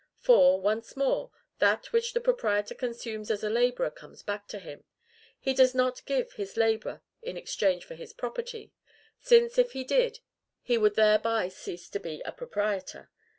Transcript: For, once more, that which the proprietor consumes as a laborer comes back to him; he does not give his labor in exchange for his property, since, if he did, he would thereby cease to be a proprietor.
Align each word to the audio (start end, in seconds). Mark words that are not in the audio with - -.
For, 0.17 0.59
once 0.59 0.97
more, 0.97 1.29
that 1.59 1.91
which 1.93 2.13
the 2.13 2.19
proprietor 2.21 2.73
consumes 2.73 3.29
as 3.29 3.43
a 3.43 3.51
laborer 3.51 3.91
comes 3.91 4.23
back 4.23 4.47
to 4.47 4.57
him; 4.57 4.83
he 5.39 5.53
does 5.53 5.75
not 5.75 6.03
give 6.07 6.33
his 6.33 6.57
labor 6.57 7.03
in 7.21 7.37
exchange 7.37 7.85
for 7.85 7.93
his 7.93 8.11
property, 8.11 8.73
since, 9.19 9.59
if 9.59 9.73
he 9.73 9.83
did, 9.83 10.19
he 10.63 10.75
would 10.75 10.95
thereby 10.95 11.49
cease 11.49 11.87
to 11.89 11.99
be 11.99 12.19
a 12.25 12.31
proprietor. 12.31 13.11